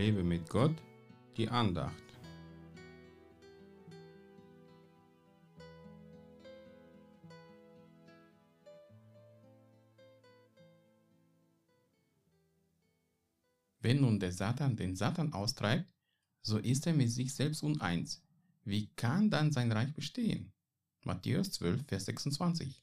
[0.00, 0.76] Lebe mit Gott,
[1.36, 1.92] die Andacht.
[13.82, 15.84] Wenn nun der Satan den Satan austreibt,
[16.40, 18.22] so ist er mit sich selbst uneins.
[18.64, 20.50] Wie kann dann sein Reich bestehen?
[21.04, 22.82] Matthäus 12, Vers 26.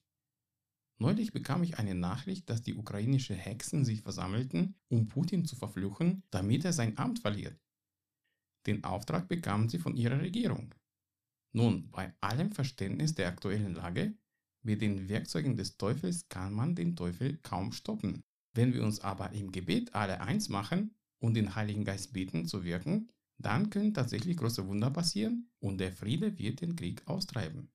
[1.00, 6.24] Neulich bekam ich eine Nachricht, dass die ukrainische Hexen sich versammelten, um Putin zu verfluchen,
[6.32, 7.60] damit er sein Amt verliert.
[8.66, 10.74] Den Auftrag bekamen sie von ihrer Regierung.
[11.54, 14.16] Nun, bei allem Verständnis der aktuellen Lage,
[14.64, 18.24] mit den Werkzeugen des Teufels kann man den Teufel kaum stoppen.
[18.54, 22.64] Wenn wir uns aber im Gebet alle eins machen und den Heiligen Geist beten zu
[22.64, 27.70] wirken, dann können tatsächlich große Wunder passieren und der Friede wird den Krieg austreiben.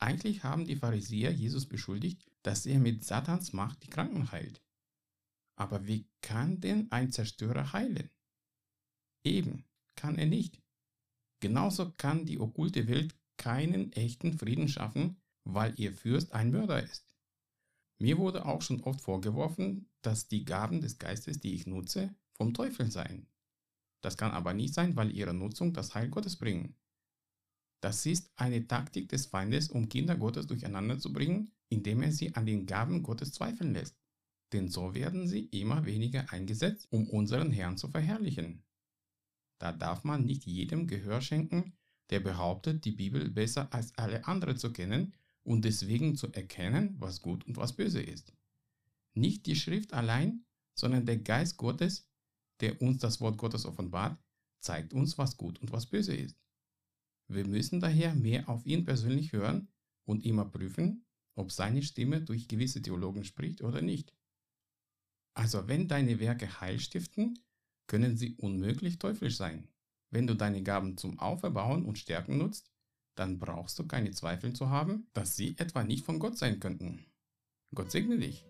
[0.00, 4.62] Eigentlich haben die Pharisäer Jesus beschuldigt, dass er mit Satans Macht die Kranken heilt.
[5.56, 8.10] Aber wie kann denn ein Zerstörer heilen?
[9.24, 9.64] Eben,
[9.96, 10.62] kann er nicht.
[11.40, 17.14] Genauso kann die okkulte Welt keinen echten Frieden schaffen, weil ihr Fürst ein Mörder ist.
[17.98, 22.54] Mir wurde auch schon oft vorgeworfen, dass die Gaben des Geistes, die ich nutze, vom
[22.54, 23.26] Teufel seien.
[24.00, 26.74] Das kann aber nicht sein, weil ihre Nutzung das Heil Gottes bringen.
[27.80, 32.34] Das ist eine Taktik des Feindes, um Kinder Gottes durcheinander zu bringen, indem er sie
[32.34, 33.96] an den Gaben Gottes zweifeln lässt.
[34.52, 38.62] Denn so werden sie immer weniger eingesetzt, um unseren Herrn zu verherrlichen.
[39.58, 41.72] Da darf man nicht jedem Gehör schenken,
[42.10, 47.22] der behauptet, die Bibel besser als alle andere zu kennen und deswegen zu erkennen, was
[47.22, 48.32] gut und was böse ist.
[49.14, 50.44] Nicht die Schrift allein,
[50.74, 52.08] sondern der Geist Gottes,
[52.60, 54.18] der uns das Wort Gottes offenbart,
[54.60, 56.36] zeigt uns, was gut und was böse ist.
[57.30, 59.68] Wir müssen daher mehr auf ihn persönlich hören
[60.04, 61.06] und immer prüfen,
[61.36, 64.12] ob seine Stimme durch gewisse Theologen spricht oder nicht.
[65.34, 67.38] Also wenn deine Werke Heil stiften,
[67.86, 69.68] können sie unmöglich teuflisch sein.
[70.10, 72.72] Wenn du deine Gaben zum Auferbauen und Stärken nutzt,
[73.14, 77.06] dann brauchst du keine Zweifel zu haben, dass sie etwa nicht von Gott sein könnten.
[77.72, 78.44] Gott segne dich.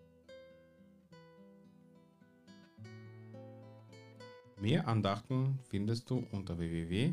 [4.59, 7.13] Mehr Andachten findest du unter www